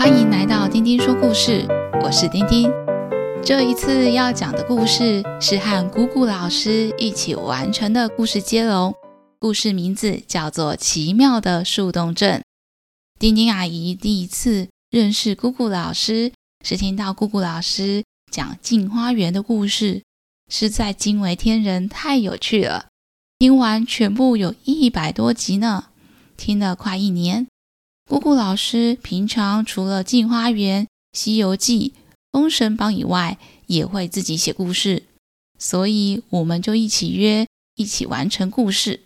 [0.00, 1.66] 欢迎来到丁丁说故事，
[2.02, 2.70] 我是丁丁。
[3.44, 8.94] 这一次要讲的故事是和姑姑老师一起完成的故事接龙，
[9.38, 12.40] 故事名字叫做《奇妙的树洞镇》。
[13.18, 16.32] 丁丁阿姨第一次认识姑姑老师，
[16.64, 20.02] 是听到姑姑老师讲镜花缘的故事，
[20.48, 22.86] 实在惊为天人，太有趣了。
[23.38, 25.88] 听完全部有一百多集呢，
[26.38, 27.46] 听了快一年。
[28.10, 30.82] 姑姑老师平常除了《镜花缘》
[31.12, 31.92] 《西游记》
[32.32, 33.38] 《封神榜》以外，
[33.68, 35.04] 也会自己写故事，
[35.60, 37.46] 所以我们就一起约，
[37.76, 39.02] 一起完成故事。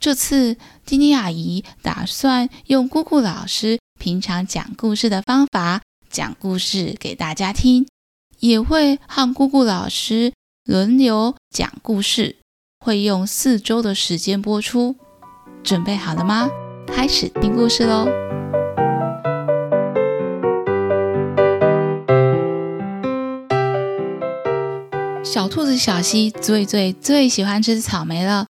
[0.00, 7.86] 这次丁丁阿姨打算用姑姑老师平常讲故事的方法讲故事给大家听，
[8.38, 10.32] 也会和姑姑老师
[10.64, 12.36] 轮流讲故事，
[12.82, 14.96] 会用四周的时间播出。
[15.62, 16.48] 准备好了吗？
[16.86, 18.08] 开始听故事喽！
[25.30, 28.46] 小兔子小希最最最喜欢吃草莓了，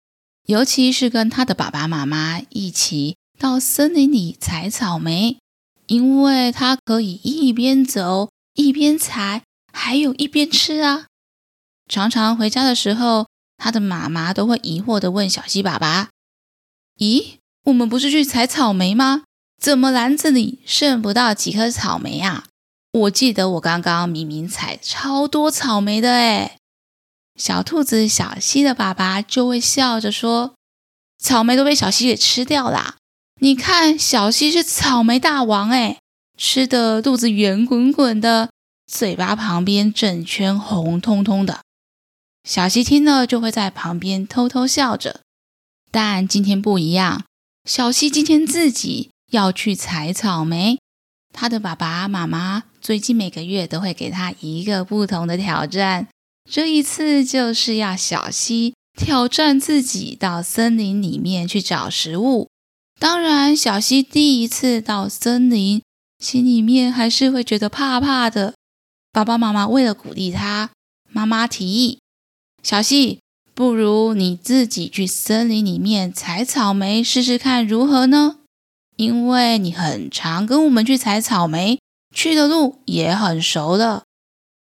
[0.46, 5.38] 尤其是跟他的爸爸妈妈一起到森林里采草莓，
[5.88, 11.06] 因为他可以一边走一边采，还有一边吃啊。
[11.88, 16.10] 常常回家的时候，他的妈妈都会疑惑地问小希爸爸
[17.00, 19.24] ：“咦，我们不是去采草莓吗？
[19.58, 22.44] 怎么篮子里剩不到几颗草莓啊？
[22.92, 26.58] 我记得我刚刚明明采超多草莓的诶。”
[27.36, 30.56] 小兔子小希的爸爸就会笑着说
[31.22, 32.96] ：“草莓都被小希给吃掉啦！
[33.42, 36.00] 你看，小希是草莓大王诶，
[36.38, 38.50] 吃的肚子圆滚滚的，
[38.88, 41.62] 嘴巴旁边整圈红彤彤的。”
[42.48, 45.22] 小希听了就会在旁边偷偷笑着。
[45.92, 47.24] 但今天不一样，
[47.66, 50.78] 小希今天自己要去采草莓。
[51.34, 56.08] 他的爸爸妈妈最近每个月都会给他一个不同的挑战。
[56.50, 62.48] 这一次就是要小溪挑战自己到森林里面去找食物。
[63.00, 65.82] 当然，小溪第一次到森林，
[66.20, 68.54] 心里面还是会觉得怕怕的。
[69.12, 70.70] 爸爸妈妈为了鼓励他，
[71.12, 72.00] 妈妈提议
[72.64, 73.20] ：“小溪，
[73.54, 78.38] 不如你自己去森林里面采草莓试试看如何呢？
[78.96, 81.80] 因为你很常跟我们去采草莓，
[82.14, 84.04] 去的路也很熟了。”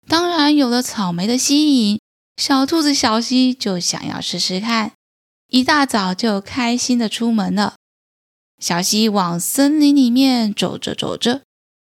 [0.07, 1.99] 当然，有了草莓的吸引，
[2.37, 4.93] 小兔子小希就想要试试看。
[5.47, 7.75] 一大早就开心地出门了。
[8.59, 11.41] 小希往森林里面走着走着，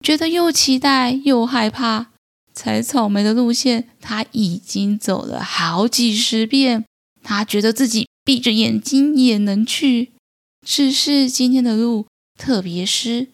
[0.03, 2.11] 觉得又期待又害怕。
[2.53, 6.85] 采草莓的路线，他已经走了好几十遍。
[7.23, 10.13] 他觉得自己闭着眼睛也能去，
[10.65, 12.05] 只是今天的路
[12.37, 13.29] 特别湿，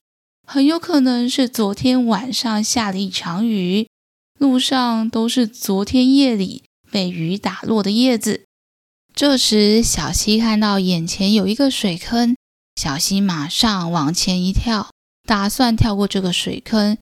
[0.48, 3.88] 很有可能是昨天晚上下了一场雨。
[4.40, 8.46] 路上都是昨天夜里被雨打落的叶子。
[9.14, 12.38] 这时，小希看到眼前有一个水坑，
[12.78, 14.92] 小希马上往前一跳，
[15.28, 16.98] 打算跳过这个水坑。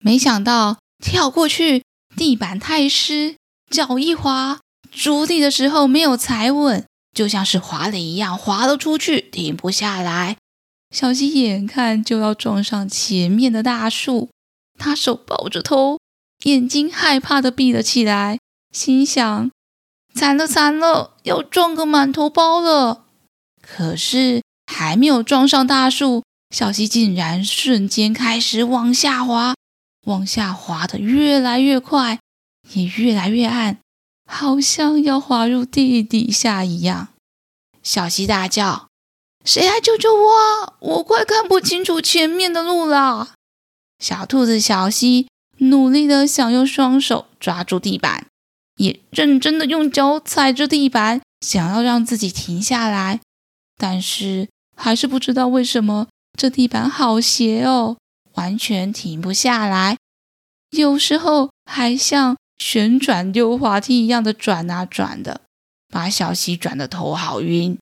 [0.00, 1.84] 没想到跳过去，
[2.16, 3.36] 地板太湿，
[3.70, 4.60] 脚一滑，
[4.90, 10.38] 着地的时候没有踩稳，就像是滑了一样滑了出去，停不下来。
[10.90, 14.30] 小希眼看就要撞上前面的大树，
[14.78, 15.98] 他手抱着头。
[16.44, 18.38] 眼睛害怕的闭了起来，
[18.72, 19.50] 心想：
[20.14, 23.04] 惨了惨了，要撞个满头包了。
[23.60, 26.22] 可是还没有撞上大树，
[26.54, 29.54] 小溪竟然瞬间开始往下滑，
[30.06, 32.20] 往下滑的越来越快，
[32.72, 33.78] 也越来越暗，
[34.26, 37.08] 好像要滑入地底下一样。
[37.82, 38.88] 小溪大叫
[39.44, 40.76] ：“谁来救救我？
[40.80, 43.34] 我快看不清楚前面的路了！”
[43.98, 45.27] 小兔子小溪。
[45.58, 48.26] 努力的想用双手抓住地板，
[48.76, 53.20] 也认真的用脚踩着地板，想要让自己停下来，
[53.76, 56.06] 但是还是不知道为什么
[56.38, 57.96] 这地板好斜哦，
[58.34, 59.96] 完全停不下来。
[60.70, 65.40] 有时候还像旋转溜滑梯一样的转啊转的，
[65.88, 67.76] 把小希转的头好晕。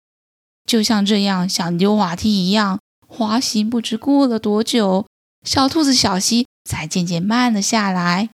[0.65, 5.07] 就像这样像溜滑梯一样滑行，不知过了多久，
[5.45, 6.46] 小兔子小希。
[6.67, 8.29] 才渐渐慢了下来。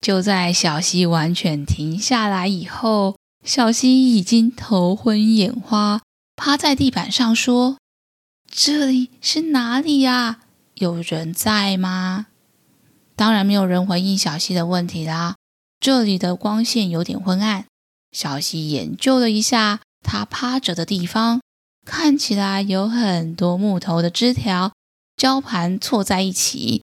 [0.00, 6.00] 就在小希完全停下来以后，小希已经头昏眼花，
[6.36, 7.78] 趴在地板上说
[8.50, 10.40] ：“这里是哪里呀？
[10.74, 12.26] 有人在吗？”
[13.16, 15.34] 当然没有人回应小希的问题啦。
[15.80, 17.64] 这里的光线有点昏暗。
[18.12, 21.40] 小希研究了一下他趴着的地方，
[21.84, 24.72] 看起来有很多木头的枝条，
[25.16, 26.82] 交盘错在一起。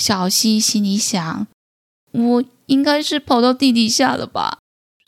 [0.00, 1.46] 小溪心里想
[2.10, 4.58] ：“我应该是跑到地底下了吧？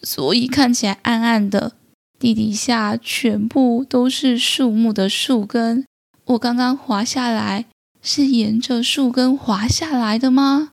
[0.02, 1.72] 所以看起来暗暗的。
[2.18, 5.86] 地底下全部都是树木的树根。
[6.26, 7.64] 我刚刚滑下来，
[8.02, 10.72] 是沿着树根滑下来的吗？”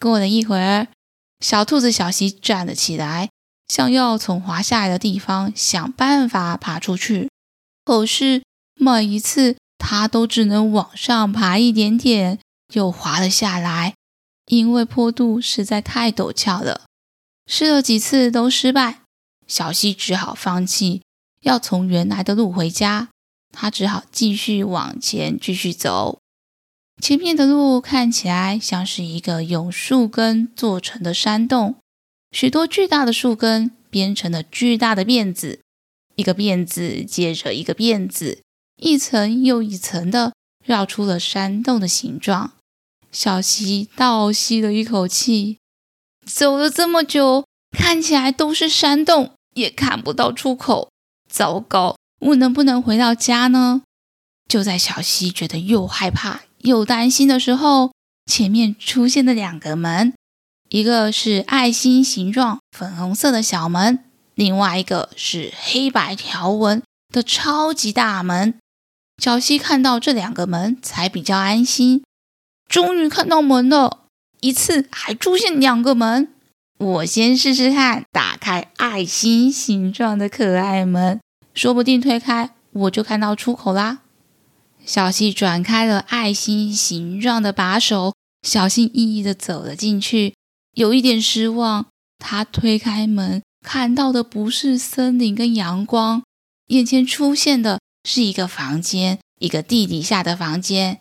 [0.00, 0.88] 过了一会儿，
[1.38, 3.30] 小兔子小溪站了起来，
[3.68, 7.30] 想要从滑下来的地方想办法爬出去。
[7.84, 8.42] 可是
[8.74, 12.40] 每一次，它都只能往上爬一点点。
[12.72, 13.94] 又滑了下来，
[14.46, 16.82] 因为坡度实在太陡峭了，
[17.46, 19.02] 试了几次都失败。
[19.46, 21.02] 小溪只好放弃，
[21.42, 23.10] 要从原来的路回家。
[23.52, 26.18] 他只好继续往前继续走。
[27.02, 31.76] 前面的路看起来像是一个用树根做成的山洞，
[32.32, 35.60] 许多巨大的树根编成了巨大的辫子，
[36.16, 38.42] 一个辫子接着一个辫子，
[38.76, 40.32] 一层又一层的
[40.64, 42.52] 绕出了山洞的形状。
[43.12, 45.58] 小溪倒吸了一口气，
[46.26, 50.90] 走了这么久，看起来都是山洞，也看不到出口。
[51.30, 53.82] 糟糕，我能不能回到家呢？
[54.48, 57.92] 就在小溪觉得又害怕又担心的时候，
[58.26, 60.12] 前面出现了两个门，
[60.68, 66.82] 一个是爱心形状、粉红色的小门，另外一个是黑白条纹
[67.12, 68.58] 的超级大门。
[69.24, 72.04] 小溪看到这两个门，才比较安心。
[72.68, 74.00] 终于看到门了，
[74.42, 76.28] 一次还出现两个门。
[76.78, 81.18] 我先试试看，打开爱心形状的可爱门，
[81.54, 84.00] 说不定推开我就看到出口啦。
[84.84, 88.12] 小溪转开了爱心形状的把手，
[88.42, 90.34] 小心翼翼地走了进去。
[90.74, 91.86] 有一点失望，
[92.18, 96.22] 他推开门，看到的不是森林跟阳光，
[96.66, 101.00] 眼前出现的是一个房间，一个地底下的房间。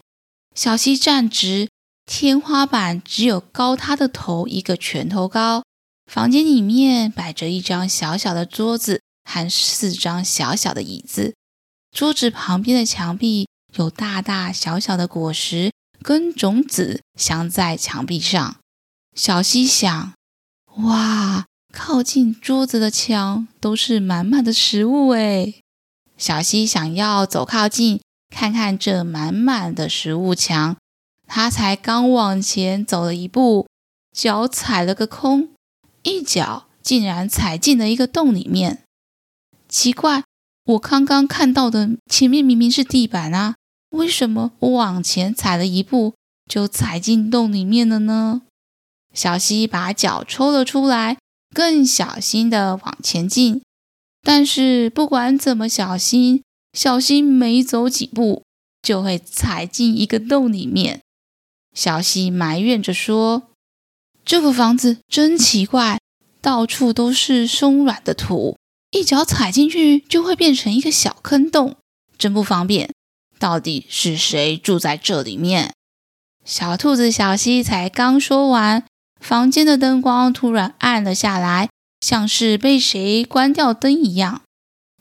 [0.55, 1.69] 小溪站直，
[2.05, 5.63] 天花板只有高他的头一个拳头高。
[6.11, 11.33] 房间里面摆着一张小小的桌子和四张小小的椅子。
[11.95, 15.71] 桌子旁边的墙壁有大大小小的果实
[16.01, 18.57] 跟种子镶在墙壁上。
[19.15, 20.13] 小溪想：
[20.77, 25.61] 哇，靠近桌子的墙都是满满的食物诶。
[26.23, 27.99] 小溪想要走靠近。
[28.29, 30.77] 看看这满满的食物墙，
[31.27, 33.67] 他才刚往前走了一步，
[34.15, 35.49] 脚踩了个空，
[36.03, 38.83] 一脚竟然踩进了一个洞里面。
[39.67, 40.23] 奇怪，
[40.63, 43.55] 我刚刚看到的前面明明是地板啊，
[43.89, 46.13] 为什么我往前踩了一步
[46.49, 48.43] 就踩进洞里面了呢？
[49.13, 51.17] 小溪把脚抽了出来，
[51.53, 53.61] 更小心的往前进，
[54.23, 56.41] 但是不管怎么小心。
[56.73, 58.41] 小溪没走几步，
[58.81, 61.01] 就会踩进一个洞里面。
[61.75, 63.43] 小溪埋怨着说
[64.25, 65.99] ：“这个房子真奇怪，
[66.41, 68.57] 到处都是松软的土，
[68.89, 71.75] 一脚踩进去就会变成一个小坑洞，
[72.17, 72.91] 真不方便。
[73.37, 75.75] 到底是谁住在这里面？”
[76.43, 78.83] 小兔子小溪才刚说完，
[79.21, 81.69] 房间的灯光突然暗了下来，
[82.03, 84.41] 像是被谁关掉灯一样。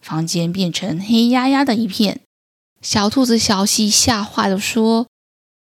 [0.00, 2.20] 房间变成黑压压的一片，
[2.80, 5.08] 小兔子小西吓坏了，说：“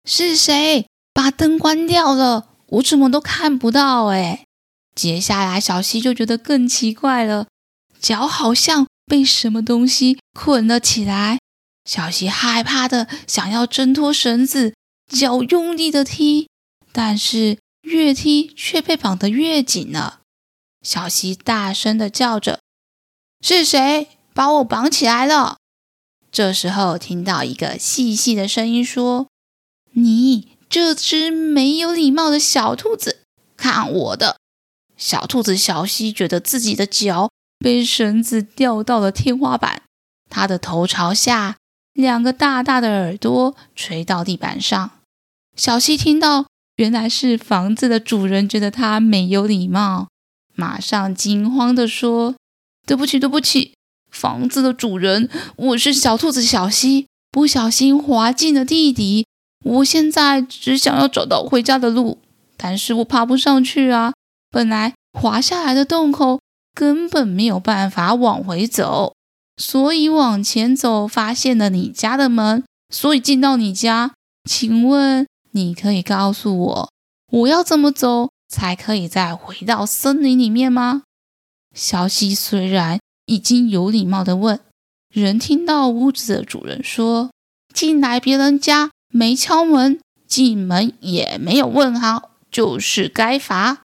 [0.08, 2.48] 是谁把灯关掉了？
[2.68, 4.46] 我怎么都看不到？”哎，
[4.96, 7.48] 接下来小西就觉得更奇怪了，
[8.00, 11.40] 脚好像被什么东西捆了起来。
[11.84, 14.74] 小西害怕的想要挣脱绳子，
[15.12, 16.48] 脚用力的踢，
[16.94, 20.22] 但是越踢却被绑得越紧了。
[20.82, 22.60] 小溪大声的叫着
[23.42, 25.58] ：“是谁？”把我绑起来了。
[26.32, 29.28] 这时候，听到一个细细的声音说
[29.94, 33.24] ：“你这只没有礼貌的小兔子，
[33.56, 34.38] 看我的！”
[34.96, 39.82] 小兔子小溪觉得自己的脚被绳子吊到了天花板，
[40.30, 41.58] 他的头朝下，
[41.94, 44.92] 两个大大的耳朵垂到地板上。
[45.56, 50.10] 小溪听到，原来是房子的主人觉得他没有礼貌，
[50.58, 52.36] 马上惊慌地说
[52.88, 53.74] ：“对不起，对不起。”
[54.12, 59.28] 房子的主人，我是小兔子小溪，不小心滑进了地底。
[59.64, 62.18] 我现在只想要找到回家的路，
[62.58, 64.14] 但是我爬不上去啊。
[64.50, 66.40] 本来滑下来的洞口
[66.74, 69.14] 根本没有办法往回走，
[69.58, 74.14] 所以往前走，发现了你家的门，所以进到你家。
[74.50, 76.90] 请问你可以告诉我，
[77.32, 81.04] 我要怎么走才可以再回到森林里面吗？
[81.74, 83.00] 小溪虽然。
[83.30, 84.58] 已经有礼貌的问，
[85.14, 87.30] 人听到屋子的主人说
[87.76, 93.82] ：“进来别人家没敲门，进门也没有问好，就是该罚。”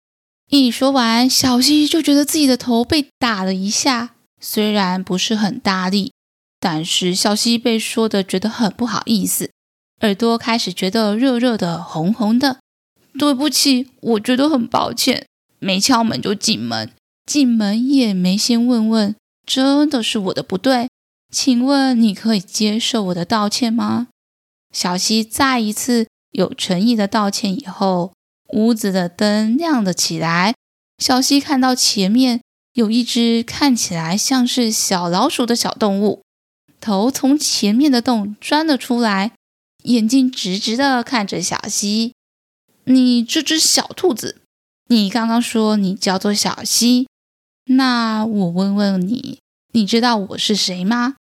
[0.51, 6.11] 一说完，小希就觉得自己的头被打了一下，虽然不是很大力，
[6.59, 9.49] 但是小希被说的觉得很不好意思，
[10.01, 12.59] 耳朵开始觉得热热的、红红的。
[13.19, 15.27] 对不起，我觉得很抱歉，
[15.59, 16.91] 没敲门就进门，
[17.27, 20.89] 进门也没先问问，真的是我的不对，
[21.31, 24.07] 请问你可以接受我的道歉吗？
[24.73, 28.13] 小希再一次有诚意的道歉以后。
[28.53, 30.55] 屋子的灯亮了起来，
[30.97, 32.41] 小希看到前面
[32.73, 36.23] 有一只看起来像是小老鼠的小动物，
[36.81, 39.33] 头从前面的洞钻了出来，
[39.83, 42.13] 眼睛直直的看着小希。
[42.85, 44.41] 你这只小兔子，
[44.87, 47.07] 你刚刚说你叫做小希，
[47.65, 49.39] 那我问问你，
[49.73, 51.15] 你知道我是谁吗？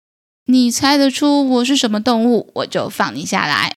[0.45, 3.75] 你猜得出我是什么动物，我就放你下来。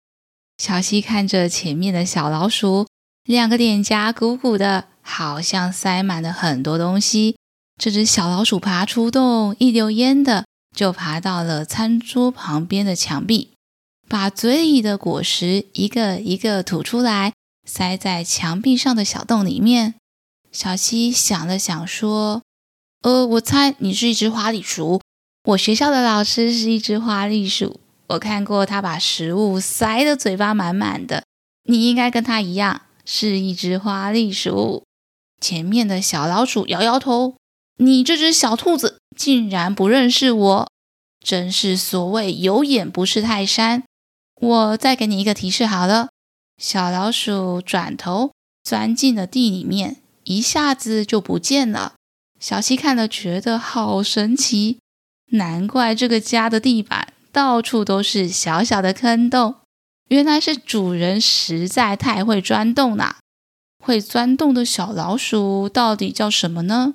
[0.58, 2.86] 小希看着前面的小老鼠。
[3.24, 7.36] 两个脸颊鼓鼓的，好像塞满了很多东西。
[7.80, 13.50] 这只小老鼠爬出洞，一溜烟的就爬到了餐桌旁边的墙壁，
[14.08, 17.34] 把嘴里的果实一个一个吐出来，
[17.66, 19.94] 塞在墙壁上的小洞里面。
[20.52, 22.42] 小七想了想，说
[23.02, 25.00] ：“呃，我猜你是一只花栗鼠。
[25.44, 31.24] 我学校的老师是一只花栗鼠，我看过他把食物塞得嘴巴满满的。
[31.64, 34.84] 你应该跟他一样。”是一只花栗鼠。
[35.40, 37.34] 前面的小老鼠摇摇头
[37.78, 40.70] ：“你这只小兔子竟然不认识我，
[41.18, 43.82] 真是所谓有眼不识泰山。”
[44.40, 46.10] 我再给你一个提示好了。
[46.60, 51.94] 小老鼠转头钻进了地里面，一下子就不见了。
[52.38, 54.78] 小希看了觉得好神奇，
[55.30, 59.54] 难怪这个家的地板到处都是小小的坑洞。
[60.08, 63.20] 原来是主人实在太会钻洞啦！
[63.82, 66.92] 会钻洞的小老鼠到底叫什么呢？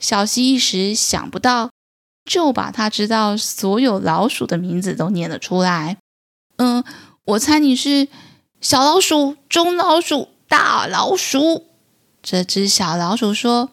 [0.00, 1.70] 小西一时想不到，
[2.24, 5.98] 就把他知道所有老鼠的名字都念了出来。
[6.56, 6.82] 嗯，
[7.24, 8.08] 我猜你是
[8.60, 11.64] 小老鼠、中老鼠、大老鼠。
[12.20, 13.70] 这只小老鼠说：“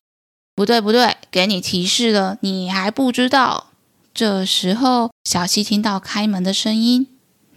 [0.56, 3.72] 不对，不对，给你提示了，你还不知道。”
[4.14, 7.08] 这时候，小希听到开门的声音：“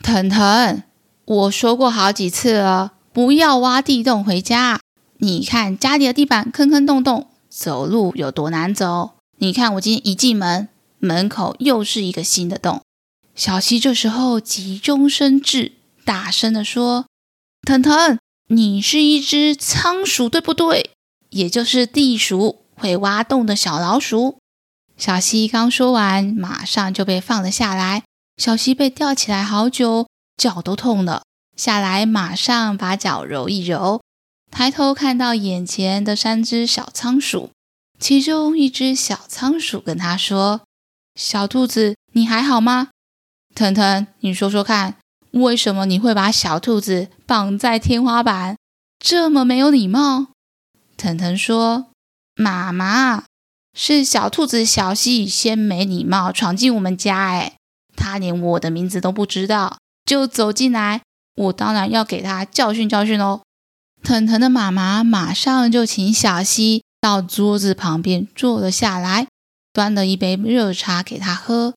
[0.03, 0.83] 腾腾。”
[1.25, 4.81] 我说过好几次了，不要挖地洞回家。
[5.19, 9.13] 你看家里的地板坑坑洞洞，走路有多难走。
[9.37, 10.69] 你看我今天一进门，
[10.99, 12.81] 门口又是一个新的洞。
[13.35, 15.73] 小希这时候急中生智，
[16.05, 17.05] 大声地说
[17.63, 20.91] ：“腾腾，你是一只仓鼠，对不对？
[21.31, 24.39] 也就是地鼠，会挖洞的小老鼠。”
[24.97, 28.03] 小西刚说完，马上就被放了下来。
[28.37, 30.07] 小西被吊起来好久。
[30.37, 31.25] 脚都痛了，
[31.57, 34.01] 下来马上把脚揉一揉，
[34.53, 37.51] 抬头看到眼前的三只小仓鼠，
[37.99, 40.61] 其中一只小仓鼠跟他说
[41.19, 42.91] ：“小兔子，你还好吗？
[43.53, 44.99] 腾腾，你说说看，
[45.41, 48.57] 为什么你会把小兔子绑在天花板，
[48.99, 50.29] 这么没有礼貌？”
[50.97, 51.87] 腾腾说
[52.35, 53.25] ：“妈妈，
[53.75, 57.57] 是小兔子小西先没礼貌闯进我们家，哎，
[57.97, 61.03] 他连我的名字都不知道。”就走进来，
[61.37, 63.43] 我当然要给他教训教训喽。
[64.03, 69.27] 腾腾的妈妈马上就请小西到桌子旁边坐了下来，
[69.71, 71.75] 端了一杯热茶给他喝。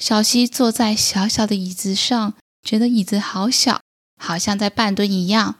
[0.00, 2.32] 小西坐在小小的椅子上，
[2.66, 3.80] 觉得椅子好小，
[4.20, 5.56] 好像在半蹲一样。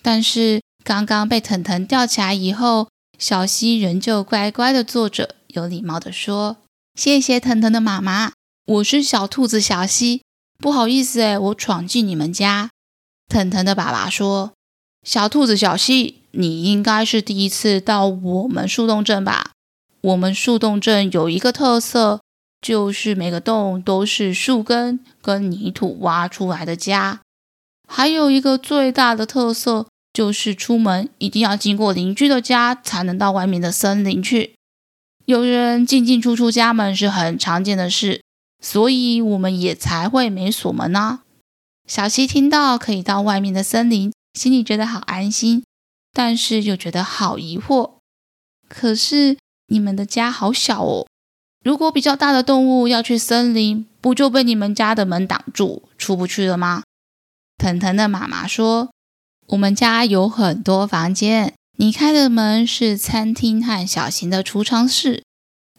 [0.00, 2.88] 但是刚刚被腾腾吊起来以后，
[3.18, 6.56] 小溪仍旧乖乖的坐着，有礼貌的说
[6.98, 8.32] ：“谢谢腾腾的妈妈，
[8.64, 10.22] 我是小兔子小溪。”
[10.58, 12.70] 不好意思诶，我闯进你们家。
[13.28, 14.52] 腾腾的爸爸说
[15.06, 19.50] ：“小兔子小溪，你应该是第一次到我们树洞镇吧？
[20.00, 22.20] 我们树洞镇有一个特色，
[22.60, 27.20] 就是每个洞都是树根跟泥土挖出来的家。
[27.86, 34.54] 还有一个最大的特色，就是出门一定要经过邻居的家，才能到外面的森林去。
[35.26, 38.22] 有人进进出出家门是很常见的事。”
[38.60, 41.20] 所以我们也才会没锁门呢。
[41.86, 45.62] 小溪听到可以到外面的森林，心里觉得好安心，
[46.12, 47.92] 但是又觉得好疑惑。
[48.68, 49.36] 可是
[49.68, 51.06] 你们的家好小哦，
[51.64, 56.82] 如果比较大的动物要去森林，不就被你们家的门挡住，出不去了吗？
[57.58, 58.90] 腾腾的妈妈说
[59.48, 65.24] ：“我们家有很多房间，你开的门是餐厅和小型的储藏室，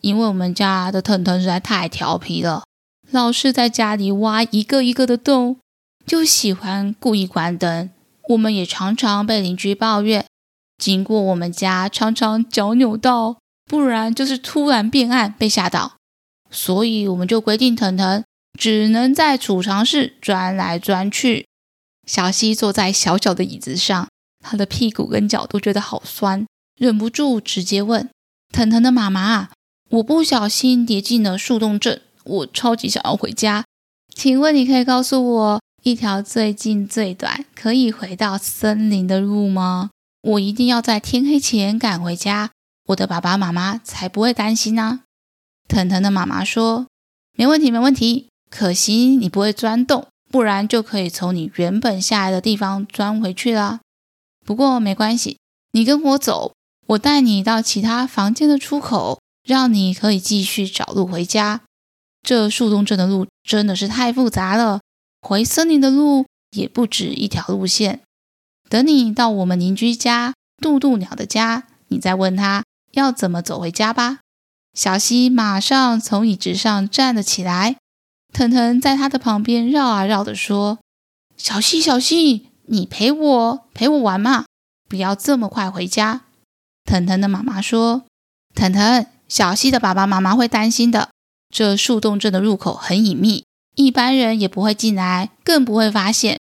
[0.02, 2.64] 因为我们家的腾腾实在太调皮了。”
[3.12, 5.58] 老是在家里挖一个一个的洞，
[6.06, 7.90] 就喜欢故意关灯，
[8.28, 10.24] 我们也常常被邻居抱怨，
[10.78, 13.38] 经过我们家常常脚扭到，
[13.70, 15.94] 不然就是突然变暗被吓到。
[16.50, 18.24] 所以我们就规定腾腾
[18.60, 21.46] 只能在储藏室钻来钻去。
[22.08, 24.08] 小西坐在小小的椅子上，
[24.44, 28.10] 他的屁股跟脚都觉得好酸，忍不住直接问
[28.52, 29.50] 腾腾的妈妈
[29.92, 33.64] ：“我不小心跌进了树洞镇，我超级想要回家，
[34.16, 39.92] 请问你可以告诉我一条最近最短可以回到森林的路吗？
[40.24, 42.50] 我一定要在天黑前赶回家，
[42.90, 45.02] 我的爸爸妈妈才不会担心呢。”
[45.68, 46.88] 腾腾的妈妈说
[47.38, 48.28] ：“没问题，没问题。
[48.50, 53.80] 可惜你不会钻洞，不然就可以从你原本下来的地方钻回去了。
[54.44, 55.38] 不过没关系，
[55.74, 56.54] 你跟我走，
[56.88, 61.62] 我带你到其他房间的出口，让你可以继续找路回家。
[62.24, 64.82] 这树洞镇的路真的是太复杂了，
[65.22, 68.02] 回森林的路也不止一条路线。
[68.68, 74.20] 等你到我们邻居家渡渡鸟的家，你再问他要怎么走回家吧。”
[74.74, 77.78] 小希马上从椅子上站了起来，
[78.32, 80.80] 腾腾在他的旁边绕啊绕的说
[81.36, 84.46] ：“小希，小希，你陪我陪我玩嘛，
[84.88, 86.22] 不要这么快回家。”
[86.86, 88.04] 腾腾的妈妈说
[88.56, 91.10] ：“腾腾，小希的爸爸妈妈会担心的。
[91.50, 93.44] 这树洞镇的入口很隐秘，
[93.76, 96.38] 一般人也不会进来，更不会发现。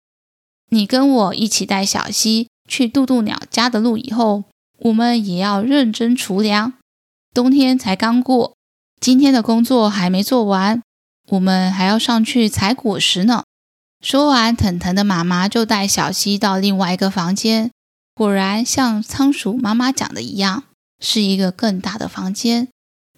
[0.69, 4.45] 你跟我一起带小希去渡渡鸟家的路以后，
[4.83, 6.73] 我们也要认真储粮。”
[7.33, 8.55] 冬天才刚过，
[9.01, 10.81] 今天的工作还没做完，
[11.29, 13.43] 我们还要上去采果实呢。
[14.01, 17.71] 说完，腾腾的妈妈就带小溪到另外一个房间。
[18.13, 20.65] 果然，像仓鼠妈妈讲的一样，
[20.99, 22.67] 是一个更大的房间。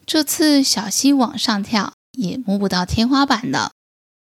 [0.06, 3.72] 这次小溪往上跳，也摸不到天花板了。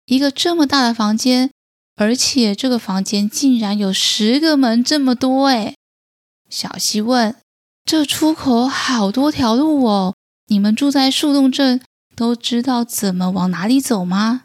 [0.05, 1.51] 一个这么大的房间，
[1.97, 5.77] 而且这个房间竟然有十个门这么多诶。
[6.51, 7.37] 小希问。
[7.85, 10.15] 这出口好多条路哦，
[10.49, 11.81] 你们住在树洞镇，
[12.15, 14.43] 都知道怎么往哪里走吗？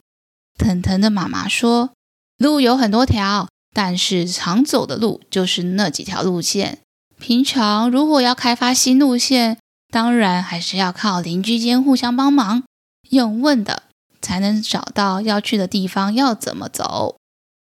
[0.58, 1.92] 腾腾的妈妈说
[2.40, 6.80] ：“路有很多条，但是常走的路就是那几条路线。
[7.20, 9.58] 平常如果要开发新路线，
[9.92, 12.64] 当然还是要靠邻居间互相帮忙，
[13.10, 13.84] 用问的
[14.22, 17.18] 才能找到要去的地方要怎么走。”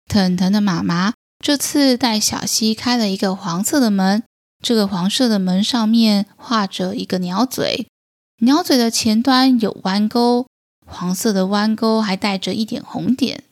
[0.09, 4.23] 腾腾的妈妈这次带小希开了一个黄色的门。
[4.63, 7.87] 这个黄色的门上面画着一个鸟嘴，
[8.41, 10.47] 鸟嘴的前端有弯钩，
[10.85, 13.43] 黄色的弯钩还带着一点红点。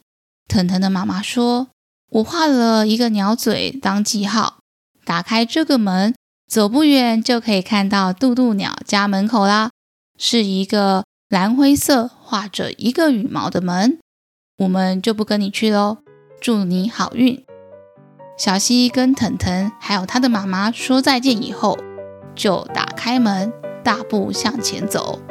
[0.47, 1.69] 腾腾的妈妈说
[2.11, 4.57] ：“我画了一个鸟嘴当记号，
[5.03, 6.13] 打开这个门，
[6.47, 9.71] 走不远就可以看到渡渡鸟家门口啦。
[10.17, 13.99] 是一个蓝灰色画着一个羽毛的门，
[14.57, 15.97] 我们就不跟你去喽。
[16.39, 17.43] 祝你好运。”
[18.37, 21.77] 小西跟腾腾还有他的妈妈说再见以后，
[22.35, 25.21] 就打开门，大步向前走。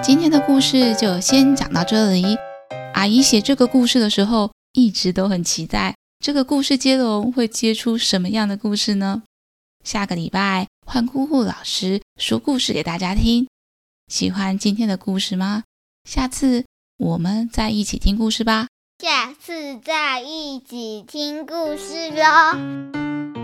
[0.00, 2.36] 今天的故事就先讲到这里。
[2.94, 9.24] 阿姨写这个故事的时候，一直都很期待这个故事接龙会接出什么样的故事呢？
[9.82, 13.48] 下个礼拜换姑姑老师说故事给大家听。
[14.06, 15.64] 喜欢今天的故事吗？
[16.04, 16.64] 下次
[16.98, 18.68] 我们再一起听故事吧。
[18.98, 23.43] 下次再一起听故事喽。